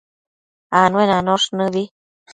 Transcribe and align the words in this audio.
Anuenanosh 0.81 1.47
nëbi 1.57 1.83